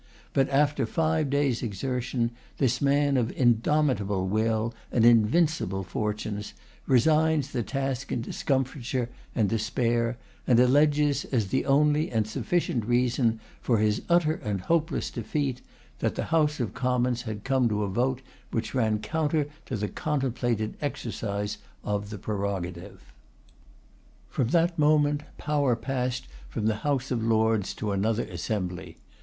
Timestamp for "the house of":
16.15-16.73, 26.65-27.21